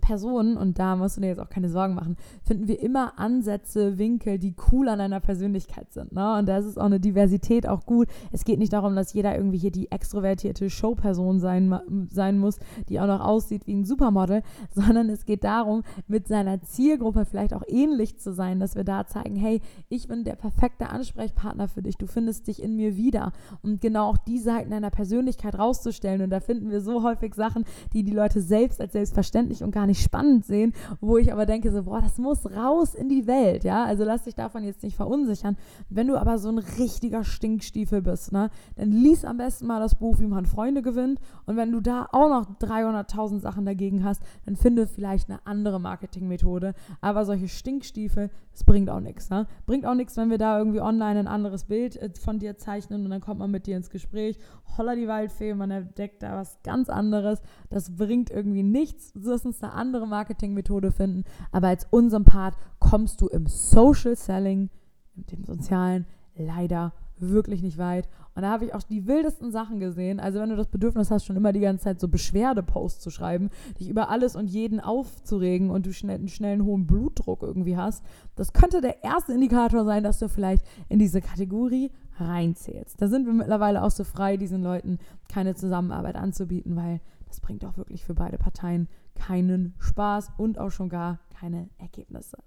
Personen, 0.00 0.56
und 0.56 0.78
da 0.78 0.96
musst 0.96 1.16
du 1.16 1.20
dir 1.20 1.28
jetzt 1.28 1.40
auch 1.40 1.48
keine 1.48 1.68
Sorgen 1.68 1.94
machen, 1.94 2.16
finden 2.42 2.68
wir 2.68 2.80
immer 2.80 3.18
Ansätze, 3.18 3.98
Winkel, 3.98 4.38
die 4.38 4.54
cool 4.70 4.88
an 4.88 4.98
deiner 4.98 5.20
Persönlichkeit 5.20 5.92
sind. 5.92 6.12
Ne? 6.12 6.36
Und 6.38 6.46
da 6.46 6.58
ist 6.58 6.66
es 6.66 6.78
auch 6.78 6.84
eine 6.84 7.00
Diversität 7.00 7.68
auch 7.68 7.86
gut. 7.86 8.08
Es 8.32 8.44
geht 8.44 8.58
nicht 8.58 8.72
darum, 8.72 8.96
dass 8.96 9.12
jeder 9.12 9.36
irgendwie 9.36 9.58
hier 9.58 9.70
die 9.70 9.90
extrovertierte 9.90 10.70
Showperson 10.70 11.40
sein, 11.40 12.08
sein 12.10 12.38
muss, 12.38 12.58
die 12.88 13.00
auch 13.00 13.06
noch 13.06 13.20
aussieht 13.20 13.66
wie 13.66 13.74
ein 13.74 13.84
Supermodel, 13.84 14.42
sondern 14.74 15.08
es 15.08 15.24
geht 15.24 15.44
darum, 15.44 15.82
mit 16.06 16.28
seiner 16.28 16.62
Zielgruppe 16.62 17.24
vielleicht 17.24 17.54
auch 17.54 17.64
ähnlich 17.66 18.18
zu 18.18 18.32
sein, 18.32 18.60
dass 18.60 18.76
wir 18.76 18.84
da 18.84 19.06
zeigen, 19.06 19.36
hey, 19.36 19.60
ich 19.88 20.08
bin 20.08 20.24
der 20.24 20.36
perfekte 20.36 20.88
Ansprechpartner 20.88 21.68
für 21.68 21.82
dich, 21.82 21.96
du 21.96 22.06
findest 22.06 22.46
dich 22.48 22.62
in 22.62 22.76
mir 22.76 22.96
wieder. 22.96 23.32
Und 23.62 23.80
genau 23.80 24.10
auch 24.10 24.16
die 24.16 24.38
Seiten 24.38 24.70
deiner 24.70 24.90
Persönlichkeit 24.90 25.58
rauszustellen. 25.58 26.22
Und 26.22 26.30
da 26.30 26.40
finden 26.40 26.70
wir 26.70 26.80
so 26.80 27.02
häufig 27.02 27.34
Sachen, 27.34 27.64
die 27.92 28.02
die 28.02 28.12
Leute 28.12 28.40
selbst 28.40 28.80
als 28.80 28.92
selbstverständlich 28.92 29.62
und 29.62 29.72
gar 29.72 29.85
nicht 29.86 29.96
nicht 29.96 30.04
spannend 30.04 30.44
sehen, 30.44 30.72
wo 31.00 31.16
ich 31.16 31.32
aber 31.32 31.46
denke 31.46 31.72
so, 31.72 31.84
boah, 31.84 32.00
das 32.00 32.18
muss 32.18 32.46
raus 32.54 32.94
in 32.94 33.08
die 33.08 33.26
Welt, 33.26 33.64
ja, 33.64 33.84
also 33.84 34.04
lass 34.04 34.24
dich 34.24 34.34
davon 34.34 34.62
jetzt 34.62 34.82
nicht 34.82 34.96
verunsichern. 34.96 35.56
Wenn 35.88 36.08
du 36.08 36.16
aber 36.16 36.38
so 36.38 36.48
ein 36.48 36.58
richtiger 36.58 37.24
Stinkstiefel 37.24 38.02
bist, 38.02 38.32
ne, 38.32 38.50
dann 38.76 38.90
lies 38.90 39.24
am 39.24 39.38
besten 39.38 39.66
mal 39.66 39.80
das 39.80 39.94
Buch, 39.94 40.18
wie 40.18 40.26
man 40.26 40.46
Freunde 40.46 40.82
gewinnt. 40.82 41.20
Und 41.46 41.56
wenn 41.56 41.72
du 41.72 41.80
da 41.80 42.08
auch 42.12 42.28
noch 42.28 42.46
300.000 42.58 43.40
Sachen 43.40 43.64
dagegen 43.64 44.04
hast, 44.04 44.22
dann 44.44 44.56
finde 44.56 44.86
vielleicht 44.86 45.30
eine 45.30 45.44
andere 45.46 45.80
Marketingmethode, 45.80 46.74
aber 47.00 47.24
solche 47.24 47.48
Stinkstiefel, 47.48 48.30
das 48.56 48.64
bringt 48.64 48.88
auch 48.88 49.00
nichts, 49.00 49.28
ne? 49.28 49.46
Bringt 49.66 49.84
auch 49.84 49.94
nichts, 49.94 50.16
wenn 50.16 50.30
wir 50.30 50.38
da 50.38 50.56
irgendwie 50.56 50.80
online 50.80 51.20
ein 51.20 51.28
anderes 51.28 51.64
Bild 51.64 51.96
äh, 51.96 52.08
von 52.18 52.38
dir 52.38 52.56
zeichnen 52.56 53.04
und 53.04 53.10
dann 53.10 53.20
kommt 53.20 53.38
man 53.38 53.50
mit 53.50 53.66
dir 53.66 53.76
ins 53.76 53.90
Gespräch, 53.90 54.38
holla 54.78 54.94
die 54.94 55.06
Waldfee, 55.06 55.52
man 55.52 55.70
entdeckt 55.70 56.22
da 56.22 56.36
was 56.36 56.62
ganz 56.62 56.88
anderes, 56.88 57.42
das 57.68 57.94
bringt 57.94 58.30
irgendwie 58.30 58.62
nichts, 58.62 59.12
lass 59.14 59.44
uns 59.44 59.62
eine 59.62 59.74
andere 59.74 60.06
Marketingmethode 60.06 60.90
finden. 60.90 61.24
Aber 61.52 61.68
als 61.68 61.86
unserem 61.90 62.24
Part 62.24 62.54
kommst 62.78 63.20
du 63.20 63.26
im 63.26 63.46
Social 63.46 64.16
Selling, 64.16 64.70
mit 65.14 65.32
dem 65.32 65.44
Sozialen, 65.44 66.06
leider 66.34 66.94
wirklich 67.18 67.62
nicht 67.62 67.78
weit. 67.78 68.08
Und 68.34 68.42
da 68.42 68.50
habe 68.50 68.66
ich 68.66 68.74
auch 68.74 68.82
die 68.82 69.06
wildesten 69.06 69.50
Sachen 69.50 69.80
gesehen. 69.80 70.20
Also 70.20 70.40
wenn 70.40 70.50
du 70.50 70.56
das 70.56 70.66
Bedürfnis 70.66 71.10
hast, 71.10 71.24
schon 71.24 71.36
immer 71.36 71.52
die 71.52 71.60
ganze 71.60 71.84
Zeit 71.84 72.00
so 72.00 72.08
Beschwerdeposts 72.08 73.00
zu 73.00 73.10
schreiben, 73.10 73.50
dich 73.80 73.88
über 73.88 74.10
alles 74.10 74.36
und 74.36 74.48
jeden 74.48 74.80
aufzuregen 74.80 75.70
und 75.70 75.86
du 75.86 75.92
schnell, 75.92 76.16
einen 76.16 76.28
schnellen 76.28 76.64
hohen 76.64 76.86
Blutdruck 76.86 77.42
irgendwie 77.42 77.76
hast, 77.76 78.04
das 78.34 78.52
könnte 78.52 78.80
der 78.80 79.02
erste 79.02 79.32
Indikator 79.32 79.84
sein, 79.84 80.02
dass 80.02 80.18
du 80.18 80.28
vielleicht 80.28 80.64
in 80.88 80.98
diese 80.98 81.20
Kategorie 81.20 81.90
reinzählst. 82.18 83.00
Da 83.00 83.08
sind 83.08 83.26
wir 83.26 83.32
mittlerweile 83.32 83.82
auch 83.82 83.90
so 83.90 84.04
frei, 84.04 84.36
diesen 84.36 84.62
Leuten 84.62 84.98
keine 85.28 85.54
Zusammenarbeit 85.54 86.16
anzubieten, 86.16 86.76
weil 86.76 87.00
das 87.28 87.40
bringt 87.40 87.64
auch 87.64 87.76
wirklich 87.76 88.04
für 88.04 88.14
beide 88.14 88.38
Parteien 88.38 88.88
keinen 89.14 89.74
Spaß 89.78 90.32
und 90.36 90.58
auch 90.58 90.70
schon 90.70 90.88
gar 90.88 91.18
keine 91.38 91.68
Ergebnisse. 91.78 92.38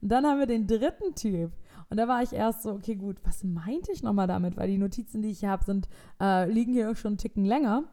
Und 0.00 0.10
dann 0.10 0.26
haben 0.26 0.38
wir 0.38 0.46
den 0.46 0.66
dritten 0.66 1.14
Typ. 1.14 1.52
Und 1.90 1.96
da 1.96 2.06
war 2.06 2.22
ich 2.22 2.32
erst 2.32 2.62
so, 2.62 2.72
okay, 2.72 2.96
gut, 2.96 3.16
was 3.24 3.44
meinte 3.44 3.92
ich 3.92 4.02
nochmal 4.02 4.26
damit? 4.26 4.56
Weil 4.56 4.68
die 4.68 4.78
Notizen, 4.78 5.22
die 5.22 5.30
ich 5.30 5.40
hier 5.40 5.50
habe, 5.50 5.64
sind, 5.64 5.88
äh, 6.20 6.50
liegen 6.50 6.72
hier 6.72 6.90
auch 6.90 6.96
schon 6.96 7.12
einen 7.12 7.18
Ticken 7.18 7.44
länger. 7.44 7.84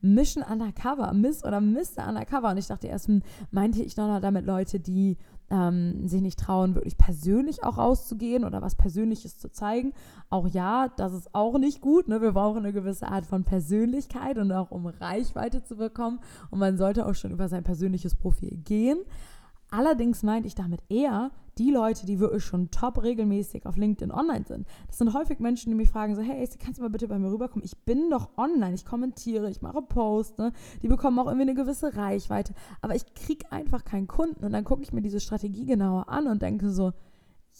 Mission 0.00 0.42
Undercover, 0.42 1.12
Miss 1.12 1.44
oder 1.44 1.60
Mr. 1.60 2.08
Undercover. 2.08 2.50
Und 2.50 2.56
ich 2.56 2.66
dachte 2.66 2.86
erst, 2.86 3.08
hm, 3.08 3.22
meinte 3.50 3.82
ich 3.82 3.96
noch 3.96 4.20
damit 4.20 4.46
Leute, 4.46 4.80
die 4.80 5.18
ähm, 5.50 6.08
sich 6.08 6.22
nicht 6.22 6.38
trauen, 6.38 6.74
wirklich 6.74 6.96
persönlich 6.96 7.64
auch 7.64 7.78
rauszugehen 7.78 8.44
oder 8.44 8.62
was 8.62 8.76
Persönliches 8.76 9.38
zu 9.38 9.50
zeigen. 9.50 9.92
Auch 10.30 10.48
ja, 10.48 10.88
das 10.96 11.12
ist 11.12 11.34
auch 11.34 11.58
nicht 11.58 11.80
gut. 11.80 12.08
Ne? 12.08 12.22
Wir 12.22 12.32
brauchen 12.32 12.58
eine 12.58 12.72
gewisse 12.72 13.08
Art 13.08 13.26
von 13.26 13.44
Persönlichkeit 13.44 14.38
und 14.38 14.50
auch 14.52 14.70
um 14.70 14.86
Reichweite 14.86 15.62
zu 15.62 15.76
bekommen. 15.76 16.20
Und 16.50 16.58
man 16.58 16.78
sollte 16.78 17.06
auch 17.06 17.14
schon 17.14 17.32
über 17.32 17.48
sein 17.48 17.62
persönliches 17.62 18.14
Profil 18.14 18.56
gehen. 18.56 18.98
Allerdings 19.70 20.22
meinte 20.22 20.46
ich 20.46 20.54
damit 20.54 20.80
eher 20.88 21.30
die 21.58 21.70
Leute, 21.70 22.06
die 22.06 22.20
wirklich 22.20 22.44
schon 22.44 22.70
top 22.70 23.02
regelmäßig 23.02 23.66
auf 23.66 23.76
LinkedIn 23.76 24.12
online 24.12 24.44
sind. 24.46 24.66
Das 24.86 24.98
sind 24.98 25.14
häufig 25.14 25.38
Menschen, 25.38 25.70
die 25.70 25.76
mich 25.76 25.90
fragen 25.90 26.14
so, 26.14 26.22
hey, 26.22 26.48
kannst 26.58 26.78
du 26.78 26.82
mal 26.82 26.90
bitte 26.90 27.08
bei 27.08 27.18
mir 27.18 27.30
rüberkommen? 27.30 27.64
Ich 27.64 27.78
bin 27.84 28.10
doch 28.10 28.36
online, 28.36 28.74
ich 28.74 28.84
kommentiere, 28.84 29.50
ich 29.50 29.62
mache 29.62 29.82
Posts, 29.82 30.38
ne? 30.38 30.52
die 30.82 30.88
bekommen 30.88 31.18
auch 31.18 31.26
irgendwie 31.26 31.50
eine 31.50 31.54
gewisse 31.54 31.96
Reichweite, 31.96 32.54
aber 32.82 32.94
ich 32.94 33.14
kriege 33.14 33.50
einfach 33.52 33.84
keinen 33.84 34.06
Kunden. 34.06 34.44
Und 34.44 34.52
dann 34.52 34.64
gucke 34.64 34.82
ich 34.82 34.92
mir 34.92 35.02
diese 35.02 35.20
Strategie 35.20 35.66
genauer 35.66 36.08
an 36.08 36.26
und 36.26 36.42
denke 36.42 36.70
so, 36.70 36.92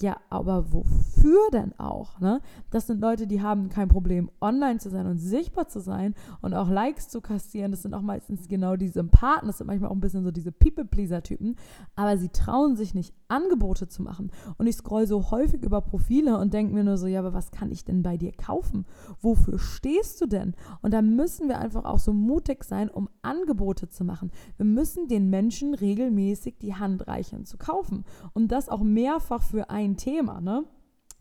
ja, 0.00 0.16
aber 0.28 0.72
wofür 0.72 1.50
denn 1.52 1.78
auch? 1.78 2.18
Ne? 2.18 2.40
Das 2.70 2.86
sind 2.88 3.00
Leute, 3.00 3.26
die 3.28 3.42
haben 3.42 3.68
kein 3.68 3.88
Problem, 3.88 4.28
online 4.40 4.78
zu 4.78 4.90
sein 4.90 5.06
und 5.06 5.18
sichtbar 5.18 5.68
zu 5.68 5.80
sein 5.80 6.14
und 6.40 6.52
auch 6.52 6.68
Likes 6.68 7.08
zu 7.08 7.20
kassieren. 7.20 7.70
Das 7.70 7.82
sind 7.82 7.94
auch 7.94 8.02
meistens 8.02 8.48
genau 8.48 8.74
die 8.74 8.88
Sympathen. 8.88 9.46
Das 9.46 9.58
sind 9.58 9.68
manchmal 9.68 9.90
auch 9.90 9.94
ein 9.94 10.00
bisschen 10.00 10.24
so 10.24 10.32
diese 10.32 10.50
People-Pleaser-Typen. 10.50 11.56
Aber 11.94 12.18
sie 12.18 12.30
trauen 12.30 12.74
sich 12.76 12.94
nicht, 12.94 13.14
Angebote 13.34 13.88
zu 13.88 14.02
machen. 14.02 14.30
Und 14.58 14.68
ich 14.68 14.76
scroll 14.76 15.06
so 15.06 15.30
häufig 15.32 15.62
über 15.64 15.80
Profile 15.80 16.38
und 16.38 16.54
denke 16.54 16.72
mir 16.72 16.84
nur 16.84 16.96
so, 16.96 17.08
ja, 17.08 17.18
aber 17.18 17.34
was 17.34 17.50
kann 17.50 17.72
ich 17.72 17.84
denn 17.84 18.02
bei 18.02 18.16
dir 18.16 18.32
kaufen? 18.32 18.86
Wofür 19.20 19.58
stehst 19.58 20.20
du 20.20 20.26
denn? 20.26 20.54
Und 20.82 20.94
da 20.94 21.02
müssen 21.02 21.48
wir 21.48 21.58
einfach 21.58 21.84
auch 21.84 21.98
so 21.98 22.12
mutig 22.12 22.62
sein, 22.62 22.88
um 22.88 23.08
Angebote 23.22 23.88
zu 23.88 24.04
machen. 24.04 24.30
Wir 24.56 24.66
müssen 24.66 25.08
den 25.08 25.30
Menschen 25.30 25.74
regelmäßig 25.74 26.58
die 26.58 26.76
Hand 26.76 27.08
reichen 27.08 27.44
zu 27.44 27.58
kaufen. 27.58 28.04
Und 28.34 28.52
das 28.52 28.68
auch 28.68 28.82
mehrfach 28.82 29.42
für 29.42 29.68
ein 29.68 29.96
Thema, 29.96 30.40
ne? 30.40 30.64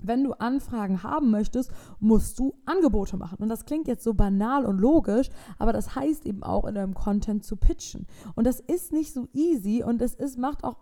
Wenn 0.03 0.23
du 0.23 0.33
Anfragen 0.33 1.01
haben 1.01 1.31
möchtest, 1.31 1.71
musst 1.99 2.37
du 2.37 2.53
Angebote 2.65 3.15
machen. 3.15 3.37
Und 3.39 3.47
das 3.47 3.65
klingt 3.65 3.87
jetzt 3.87 4.03
so 4.03 4.13
banal 4.13 4.65
und 4.65 4.77
logisch, 4.77 5.29
aber 5.57 5.71
das 5.71 5.95
heißt 5.95 6.25
eben 6.25 6.43
auch 6.43 6.65
in 6.65 6.75
deinem 6.75 6.93
Content 6.93 7.45
zu 7.45 7.55
pitchen. 7.55 8.05
Und 8.35 8.45
das 8.45 8.59
ist 8.59 8.91
nicht 8.91 9.13
so 9.13 9.29
easy 9.33 9.81
und 9.81 10.01
es 10.01 10.13
ist, 10.13 10.37
macht 10.37 10.65
auch, 10.65 10.75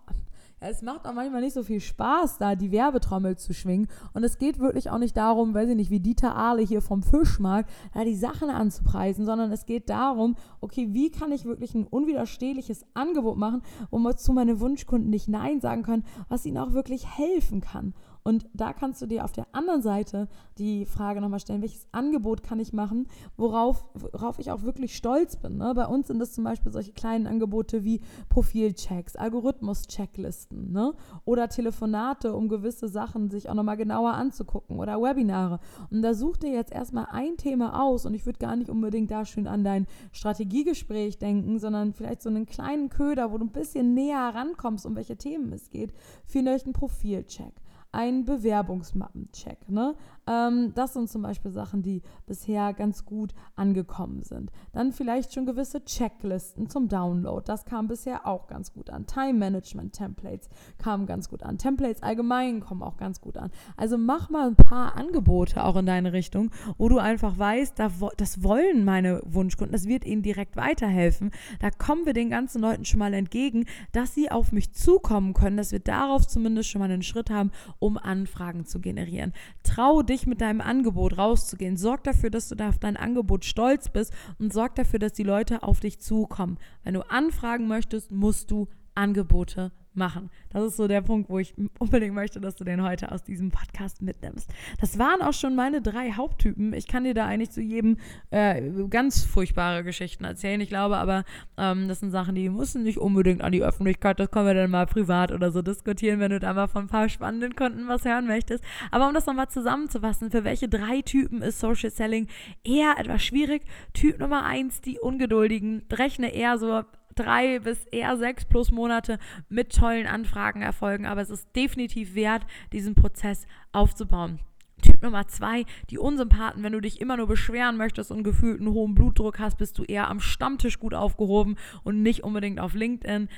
es 0.63 0.83
macht 0.83 1.07
auch 1.07 1.13
manchmal 1.13 1.41
nicht 1.41 1.55
so 1.55 1.63
viel 1.63 1.79
Spaß, 1.79 2.37
da 2.37 2.55
die 2.55 2.71
Werbetrommel 2.71 3.35
zu 3.35 3.51
schwingen. 3.51 3.87
Und 4.13 4.23
es 4.23 4.37
geht 4.37 4.59
wirklich 4.59 4.91
auch 4.91 4.99
nicht 4.99 5.17
darum, 5.17 5.55
weiß 5.55 5.69
ich 5.69 5.75
nicht, 5.75 5.89
wie 5.89 5.99
Dieter 5.99 6.35
Ahle 6.35 6.61
hier 6.61 6.83
vom 6.83 7.01
Fischmarkt, 7.01 7.69
da 7.95 8.03
die 8.03 8.15
Sachen 8.15 8.51
anzupreisen, 8.51 9.25
sondern 9.25 9.51
es 9.51 9.65
geht 9.65 9.89
darum, 9.89 10.35
okay, 10.59 10.89
wie 10.91 11.09
kann 11.09 11.31
ich 11.31 11.45
wirklich 11.45 11.73
ein 11.73 11.87
unwiderstehliches 11.87 12.85
Angebot 12.93 13.37
machen, 13.37 13.63
wo 13.89 13.97
man 13.97 14.15
zu 14.17 14.33
meinen 14.33 14.59
Wunschkunden 14.59 15.09
nicht 15.09 15.27
Nein 15.27 15.61
sagen 15.61 15.81
können, 15.81 16.05
was 16.29 16.45
ihnen 16.45 16.59
auch 16.59 16.73
wirklich 16.73 17.17
helfen 17.17 17.61
kann. 17.61 17.95
Und 18.23 18.47
da 18.53 18.73
kannst 18.73 19.01
du 19.01 19.07
dir 19.07 19.25
auf 19.25 19.31
der 19.31 19.47
anderen 19.51 19.81
Seite 19.81 20.27
die 20.57 20.85
Frage 20.85 21.21
nochmal 21.21 21.39
stellen, 21.39 21.61
welches 21.61 21.87
Angebot 21.91 22.43
kann 22.43 22.59
ich 22.59 22.71
machen, 22.71 23.07
worauf, 23.35 23.85
worauf 23.93 24.37
ich 24.37 24.51
auch 24.51 24.61
wirklich 24.61 24.95
stolz 24.95 25.35
bin. 25.35 25.57
Ne? 25.57 25.73
Bei 25.75 25.87
uns 25.87 26.07
sind 26.07 26.19
das 26.19 26.33
zum 26.33 26.43
Beispiel 26.43 26.71
solche 26.71 26.91
kleinen 26.93 27.25
Angebote 27.25 27.83
wie 27.83 28.01
Profilchecks, 28.29 29.15
Algorithmus-Checklisten 29.15 30.71
ne? 30.71 30.93
oder 31.25 31.49
Telefonate, 31.49 32.35
um 32.35 32.47
gewisse 32.47 32.89
Sachen 32.89 33.31
sich 33.31 33.49
auch 33.49 33.55
nochmal 33.55 33.77
genauer 33.77 34.13
anzugucken 34.13 34.79
oder 34.79 35.01
Webinare. 35.01 35.59
Und 35.89 36.03
da 36.03 36.13
such 36.13 36.37
dir 36.37 36.51
jetzt 36.51 36.71
erstmal 36.71 37.07
ein 37.09 37.37
Thema 37.37 37.81
aus 37.81 38.05
und 38.05 38.13
ich 38.13 38.25
würde 38.25 38.39
gar 38.39 38.55
nicht 38.55 38.69
unbedingt 38.69 39.09
da 39.09 39.25
schön 39.25 39.47
an 39.47 39.63
dein 39.63 39.87
Strategiegespräch 40.11 41.17
denken, 41.17 41.57
sondern 41.57 41.93
vielleicht 41.93 42.21
so 42.21 42.29
einen 42.29 42.45
kleinen 42.45 42.89
Köder, 42.89 43.31
wo 43.31 43.39
du 43.39 43.45
ein 43.45 43.51
bisschen 43.51 43.95
näher 43.95 44.31
rankommst, 44.33 44.85
um 44.85 44.95
welche 44.95 45.17
Themen 45.17 45.51
es 45.53 45.71
geht, 45.71 45.91
für 46.25 46.39
einen 46.39 46.73
Profilcheck 46.73 47.53
ein 47.91 48.25
Bewerbungsmappencheck. 48.25 49.69
Ne? 49.69 49.95
Ähm, 50.27 50.73
das 50.75 50.93
sind 50.93 51.09
zum 51.09 51.21
Beispiel 51.21 51.51
Sachen, 51.51 51.81
die 51.81 52.01
bisher 52.25 52.73
ganz 52.73 53.05
gut 53.05 53.33
angekommen 53.55 54.21
sind. 54.21 54.51
Dann 54.71 54.91
vielleicht 54.91 55.33
schon 55.33 55.45
gewisse 55.45 55.83
Checklisten 55.83 56.69
zum 56.69 56.87
Download. 56.87 57.43
Das 57.45 57.65
kam 57.65 57.87
bisher 57.87 58.25
auch 58.25 58.47
ganz 58.47 58.73
gut 58.73 58.89
an. 58.89 59.07
Time 59.07 59.33
Management 59.33 59.93
Templates 59.93 60.49
kamen 60.77 61.05
ganz 61.05 61.29
gut 61.29 61.43
an. 61.43 61.57
Templates 61.57 62.03
allgemein 62.03 62.61
kommen 62.61 62.83
auch 62.83 62.97
ganz 62.97 63.19
gut 63.19 63.37
an. 63.37 63.51
Also 63.75 63.97
mach 63.97 64.29
mal 64.29 64.47
ein 64.47 64.55
paar 64.55 64.95
Angebote 64.95 65.63
auch 65.63 65.75
in 65.75 65.85
deine 65.85 66.13
Richtung, 66.13 66.51
wo 66.77 66.87
du 66.87 66.97
einfach 66.97 67.37
weißt, 67.37 67.79
das 68.17 68.43
wollen 68.43 68.85
meine 68.85 69.21
Wunschkunden, 69.25 69.73
das 69.73 69.87
wird 69.87 70.05
ihnen 70.05 70.21
direkt 70.21 70.55
weiterhelfen. 70.55 71.31
Da 71.59 71.71
kommen 71.71 72.05
wir 72.05 72.13
den 72.13 72.29
ganzen 72.29 72.61
Leuten 72.61 72.85
schon 72.85 72.99
mal 72.99 73.13
entgegen, 73.13 73.65
dass 73.91 74.13
sie 74.13 74.31
auf 74.31 74.51
mich 74.51 74.71
zukommen 74.73 75.33
können, 75.33 75.57
dass 75.57 75.71
wir 75.71 75.79
darauf 75.79 76.27
zumindest 76.27 76.69
schon 76.69 76.79
mal 76.79 76.91
einen 76.91 77.03
Schritt 77.03 77.29
haben, 77.29 77.51
um 77.81 77.97
Anfragen 77.97 78.65
zu 78.65 78.79
generieren. 78.79 79.33
Trau 79.63 80.03
dich 80.03 80.27
mit 80.27 80.39
deinem 80.39 80.61
Angebot 80.61 81.17
rauszugehen. 81.17 81.77
Sorg 81.77 82.03
dafür, 82.03 82.29
dass 82.29 82.47
du 82.47 82.55
da 82.55 82.69
auf 82.69 82.77
dein 82.77 82.95
Angebot 82.95 83.43
stolz 83.43 83.89
bist 83.89 84.13
und 84.39 84.53
sorg 84.53 84.75
dafür, 84.75 84.99
dass 84.99 85.13
die 85.13 85.23
Leute 85.23 85.63
auf 85.63 85.79
dich 85.79 85.99
zukommen. 85.99 86.57
Wenn 86.83 86.93
du 86.93 87.09
anfragen 87.09 87.67
möchtest, 87.67 88.11
musst 88.11 88.51
du 88.51 88.67
Angebote 88.93 89.71
machen. 89.93 90.29
Das 90.49 90.63
ist 90.63 90.77
so 90.77 90.87
der 90.87 91.01
Punkt, 91.01 91.29
wo 91.29 91.39
ich 91.39 91.53
unbedingt 91.79 92.13
möchte, 92.13 92.39
dass 92.39 92.55
du 92.55 92.63
den 92.63 92.83
heute 92.83 93.11
aus 93.11 93.23
diesem 93.23 93.51
Podcast 93.51 94.01
mitnimmst. 94.01 94.49
Das 94.79 94.97
waren 94.97 95.21
auch 95.21 95.33
schon 95.33 95.55
meine 95.55 95.81
drei 95.81 96.11
Haupttypen. 96.13 96.73
Ich 96.73 96.87
kann 96.87 97.03
dir 97.03 97.13
da 97.13 97.25
eigentlich 97.25 97.51
zu 97.51 97.61
jedem 97.61 97.97
äh, 98.29 98.61
ganz 98.89 99.23
furchtbare 99.23 99.83
Geschichten 99.83 100.23
erzählen. 100.23 100.61
Ich 100.61 100.69
glaube 100.69 100.97
aber, 100.97 101.23
ähm, 101.57 101.87
das 101.87 101.99
sind 101.99 102.11
Sachen, 102.11 102.35
die 102.35 102.49
müssen 102.49 102.83
nicht 102.83 102.97
unbedingt 102.97 103.41
an 103.41 103.51
die 103.51 103.63
Öffentlichkeit. 103.63 104.19
Das 104.19 104.31
können 104.31 104.47
wir 104.47 104.53
dann 104.53 104.71
mal 104.71 104.85
privat 104.85 105.31
oder 105.31 105.51
so 105.51 105.61
diskutieren, 105.61 106.19
wenn 106.19 106.31
du 106.31 106.39
da 106.39 106.53
mal 106.53 106.67
von 106.67 106.85
ein 106.85 106.89
paar 106.89 107.09
spannenden 107.09 107.55
Kunden 107.55 107.87
was 107.87 108.05
hören 108.05 108.27
möchtest. 108.27 108.63
Aber 108.91 109.07
um 109.07 109.13
das 109.13 109.25
nochmal 109.25 109.49
zusammenzufassen, 109.49 110.31
für 110.31 110.43
welche 110.43 110.69
drei 110.69 111.01
Typen 111.01 111.41
ist 111.41 111.59
Social 111.59 111.89
Selling 111.89 112.27
eher 112.63 112.95
etwas 112.97 113.23
schwierig? 113.23 113.63
Typ 113.93 114.19
Nummer 114.19 114.45
eins, 114.45 114.81
die 114.81 114.99
Ungeduldigen, 114.99 115.83
rechne 115.91 116.33
eher 116.33 116.57
so 116.57 116.83
drei 117.15 117.59
bis 117.59 117.85
eher 117.85 118.17
sechs 118.17 118.45
plus 118.45 118.71
Monate 118.71 119.19
mit 119.49 119.75
tollen 119.75 120.07
Anfragen 120.07 120.61
erfolgen, 120.61 121.05
aber 121.05 121.21
es 121.21 121.29
ist 121.29 121.55
definitiv 121.55 122.15
wert, 122.15 122.45
diesen 122.73 122.95
Prozess 122.95 123.45
aufzubauen. 123.71 124.39
Typ 124.81 125.03
Nummer 125.03 125.27
zwei, 125.27 125.65
die 125.91 125.99
Unsympathen, 125.99 126.63
wenn 126.63 126.73
du 126.73 126.79
dich 126.81 127.01
immer 127.01 127.15
nur 127.15 127.27
beschweren 127.27 127.77
möchtest 127.77 128.09
und 128.09 128.23
gefühlt 128.23 128.59
einen 128.59 128.71
hohen 128.71 128.95
Blutdruck 128.95 129.37
hast, 129.37 129.59
bist 129.59 129.77
du 129.77 129.83
eher 129.83 130.09
am 130.09 130.19
Stammtisch 130.19 130.79
gut 130.79 130.95
aufgehoben 130.95 131.55
und 131.83 132.01
nicht 132.01 132.23
unbedingt 132.23 132.59
auf 132.59 132.73
LinkedIn. 132.73 133.29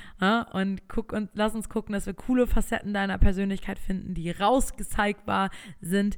Und 0.52 0.88
guck 0.88 1.12
und 1.12 1.28
lass 1.34 1.54
uns 1.54 1.68
gucken, 1.68 1.92
dass 1.92 2.06
wir 2.06 2.14
coole 2.14 2.46
Facetten 2.46 2.94
deiner 2.94 3.18
Persönlichkeit 3.18 3.78
finden, 3.78 4.14
die 4.14 4.30
rausgezeigbar 4.30 5.50
sind. 5.82 6.16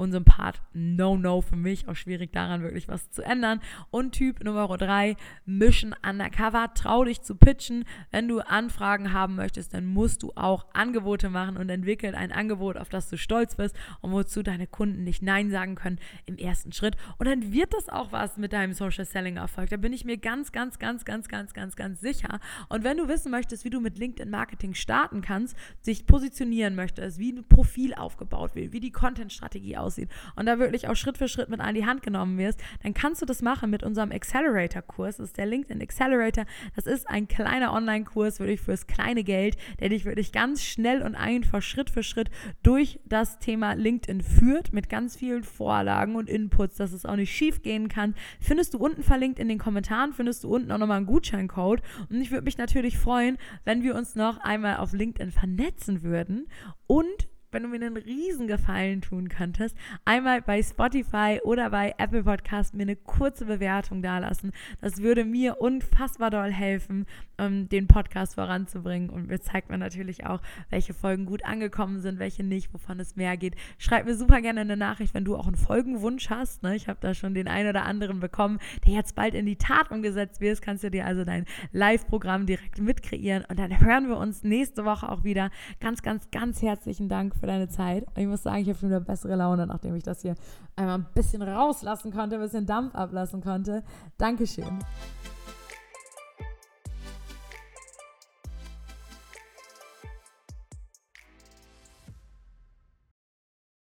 Ähm, 0.00 0.06
aber 0.10 0.10
Unsympath, 0.10 0.60
no, 0.72 1.16
no 1.16 1.40
für 1.40 1.56
mich, 1.56 1.88
auch 1.88 1.96
schwierig 1.96 2.32
daran 2.32 2.62
wirklich 2.62 2.88
was 2.88 3.10
zu 3.10 3.22
ändern. 3.22 3.60
Und 3.90 4.12
Typ 4.12 4.42
Nummer 4.42 4.66
drei, 4.76 5.16
Mission 5.44 5.94
Undercover, 6.06 6.72
trau 6.74 7.04
dich 7.04 7.22
zu 7.22 7.34
pitchen. 7.34 7.84
Wenn 8.10 8.28
du 8.28 8.40
Anfragen 8.40 9.12
haben 9.12 9.36
möchtest, 9.36 9.74
dann 9.74 9.86
musst 9.86 10.22
du 10.22 10.32
auch 10.34 10.66
Angebote 10.72 11.30
machen 11.30 11.56
und 11.56 11.68
entwickeln 11.68 12.14
ein 12.14 12.32
Angebot, 12.32 12.76
auf 12.76 12.88
das 12.88 13.08
du 13.08 13.16
stolz 13.16 13.56
bist 13.56 13.76
und 14.00 14.12
wozu 14.12 14.42
deine 14.42 14.66
Kunden 14.66 15.04
nicht 15.04 15.22
Nein 15.22 15.50
sagen 15.50 15.74
können 15.74 15.98
im 16.26 16.36
ersten 16.36 16.72
Schritt. 16.72 16.96
Und 17.18 17.26
dann 17.26 17.52
wird 17.52 17.72
das 17.74 17.88
auch 17.88 18.12
was 18.12 18.36
mit 18.36 18.52
deinem 18.52 18.72
Social 18.72 19.04
Selling 19.04 19.36
Erfolg. 19.36 19.70
Da 19.70 19.76
bin 19.76 19.92
ich 19.92 20.04
mir 20.04 20.18
ganz, 20.18 20.52
ganz, 20.52 20.78
ganz, 20.78 21.04
ganz, 21.04 21.28
ganz, 21.28 21.52
ganz, 21.52 21.76
ganz 21.76 22.00
sicher. 22.00 22.40
Und 22.68 22.84
wenn 22.84 22.96
du 22.96 23.08
wissen 23.08 23.30
möchtest, 23.30 23.64
wie 23.64 23.70
du 23.70 23.80
mit 23.80 23.98
LinkedIn 23.98 24.30
Marketing 24.30 24.74
starten 24.74 25.20
kannst, 25.20 25.56
sich 25.80 26.06
positionieren 26.06 26.74
möchtest, 26.74 27.18
wie 27.18 27.32
ein 27.32 27.44
Profil 27.44 27.94
aufgebaut 27.94 28.54
wird, 28.54 28.72
wie 28.72 28.80
die 28.80 28.92
Content-Strategie 28.92 29.76
aussieht, 29.76 29.89
aussieht 29.90 30.08
und 30.36 30.46
da 30.46 30.58
wirklich 30.58 30.88
auch 30.88 30.94
Schritt 30.94 31.18
für 31.18 31.28
Schritt 31.28 31.48
mit 31.48 31.60
an 31.60 31.74
die 31.74 31.86
Hand 31.86 32.02
genommen 32.02 32.38
wirst, 32.38 32.60
dann 32.82 32.94
kannst 32.94 33.20
du 33.20 33.26
das 33.26 33.42
machen 33.42 33.70
mit 33.70 33.82
unserem 33.82 34.12
Accelerator-Kurs. 34.12 35.16
Das 35.16 35.30
ist 35.30 35.36
der 35.36 35.46
LinkedIn 35.46 35.82
Accelerator. 35.82 36.44
Das 36.76 36.86
ist 36.86 37.08
ein 37.08 37.26
kleiner 37.28 37.72
Online-Kurs, 37.72 38.38
wirklich 38.38 38.60
fürs 38.60 38.86
kleine 38.86 39.24
Geld, 39.24 39.56
der 39.80 39.88
dich 39.88 40.04
wirklich 40.04 40.32
ganz 40.32 40.62
schnell 40.62 41.02
und 41.02 41.14
einfach 41.14 41.62
Schritt 41.62 41.90
für 41.90 42.02
Schritt 42.02 42.30
durch 42.62 43.00
das 43.04 43.38
Thema 43.38 43.72
LinkedIn 43.72 44.20
führt, 44.20 44.72
mit 44.72 44.88
ganz 44.88 45.16
vielen 45.16 45.42
Vorlagen 45.42 46.16
und 46.16 46.28
Inputs, 46.28 46.76
dass 46.76 46.92
es 46.92 47.04
auch 47.04 47.16
nicht 47.16 47.34
schief 47.34 47.62
gehen 47.62 47.88
kann. 47.88 48.14
Findest 48.40 48.74
du 48.74 48.78
unten 48.78 49.02
verlinkt 49.02 49.38
in 49.38 49.48
den 49.48 49.58
Kommentaren, 49.58 50.12
findest 50.12 50.44
du 50.44 50.54
unten 50.54 50.70
auch 50.70 50.78
nochmal 50.78 50.98
einen 50.98 51.06
Gutscheincode. 51.06 51.82
Und 52.08 52.20
ich 52.20 52.30
würde 52.30 52.44
mich 52.44 52.58
natürlich 52.58 52.98
freuen, 52.98 53.38
wenn 53.64 53.82
wir 53.82 53.94
uns 53.94 54.14
noch 54.14 54.38
einmal 54.38 54.76
auf 54.76 54.92
LinkedIn 54.92 55.32
vernetzen 55.32 56.02
würden 56.02 56.46
und 56.86 57.28
wenn 57.52 57.62
du 57.62 57.68
mir 57.68 57.76
einen 57.76 57.96
riesen 57.96 58.46
Gefallen 58.46 59.00
tun 59.00 59.28
könntest, 59.28 59.76
einmal 60.04 60.42
bei 60.42 60.62
Spotify 60.62 61.40
oder 61.42 61.70
bei 61.70 61.94
Apple 61.98 62.24
Podcast 62.24 62.74
mir 62.74 62.82
eine 62.82 62.96
kurze 62.96 63.44
Bewertung 63.44 64.02
dalassen. 64.02 64.52
Das 64.80 64.98
würde 64.98 65.24
mir 65.24 65.60
unfassbar 65.60 66.30
doll 66.30 66.52
helfen, 66.52 67.06
ähm, 67.38 67.68
den 67.68 67.86
Podcast 67.86 68.34
voranzubringen. 68.34 69.10
Und 69.10 69.28
mir 69.28 69.40
zeigt 69.40 69.70
man 69.70 69.80
natürlich 69.80 70.26
auch, 70.26 70.40
welche 70.68 70.94
Folgen 70.94 71.26
gut 71.26 71.44
angekommen 71.44 72.00
sind, 72.00 72.18
welche 72.18 72.44
nicht, 72.44 72.72
wovon 72.72 73.00
es 73.00 73.16
mehr 73.16 73.36
geht. 73.36 73.56
Schreib 73.78 74.06
mir 74.06 74.14
super 74.14 74.40
gerne 74.40 74.60
eine 74.60 74.76
Nachricht, 74.76 75.14
wenn 75.14 75.24
du 75.24 75.36
auch 75.36 75.46
einen 75.46 75.56
Folgenwunsch 75.56 76.30
hast. 76.30 76.62
Ne? 76.62 76.76
Ich 76.76 76.88
habe 76.88 76.98
da 77.00 77.14
schon 77.14 77.34
den 77.34 77.48
einen 77.48 77.70
oder 77.70 77.84
anderen 77.84 78.20
bekommen, 78.20 78.58
der 78.86 78.94
jetzt 78.94 79.14
bald 79.14 79.34
in 79.34 79.46
die 79.46 79.56
Tat 79.56 79.90
umgesetzt 79.90 80.40
wird. 80.40 80.62
Kannst 80.62 80.84
du 80.84 80.90
dir 80.90 81.06
also 81.06 81.24
dein 81.24 81.46
Live-Programm 81.72 82.46
direkt 82.46 82.80
mitkreieren. 82.80 83.44
Und 83.48 83.58
dann 83.58 83.80
hören 83.80 84.08
wir 84.08 84.18
uns 84.18 84.42
nächste 84.42 84.84
Woche 84.84 85.08
auch 85.08 85.24
wieder. 85.24 85.50
Ganz, 85.80 86.02
ganz, 86.02 86.30
ganz 86.30 86.62
herzlichen 86.62 87.08
Dank 87.08 87.34
für 87.40 87.46
deine 87.46 87.68
Zeit. 87.68 88.06
Und 88.06 88.18
ich 88.18 88.26
muss 88.26 88.42
sagen, 88.42 88.58
ich 88.58 88.68
habe 88.68 88.78
schon 88.78 88.90
wieder 88.90 89.00
bessere 89.00 89.34
Laune, 89.34 89.66
nachdem 89.66 89.96
ich 89.96 90.04
das 90.04 90.22
hier 90.22 90.34
einmal 90.76 90.98
ein 90.98 91.06
bisschen 91.14 91.42
rauslassen 91.42 92.12
konnte, 92.12 92.36
ein 92.36 92.42
bisschen 92.42 92.66
Dampf 92.66 92.94
ablassen 92.94 93.42
konnte. 93.42 93.82
Dankeschön. 94.18 94.78